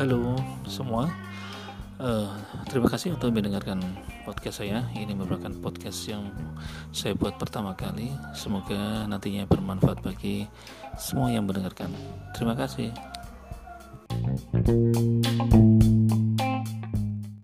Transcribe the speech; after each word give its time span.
Halo 0.00 0.32
semua, 0.64 1.12
uh, 2.00 2.32
terima 2.72 2.88
kasih 2.88 3.20
untuk 3.20 3.36
mendengarkan 3.36 3.84
podcast 4.24 4.64
saya. 4.64 4.80
Ini 4.96 5.12
merupakan 5.12 5.52
podcast 5.60 6.08
yang 6.08 6.24
saya 6.88 7.12
buat 7.12 7.36
pertama 7.36 7.76
kali. 7.76 8.08
Semoga 8.32 9.04
nantinya 9.04 9.44
bermanfaat 9.44 10.00
bagi 10.00 10.48
semua 10.96 11.28
yang 11.28 11.44
mendengarkan. 11.44 11.92
Terima 12.32 12.56
kasih. 12.56 12.88
thank 14.64 15.36
you 15.36 15.49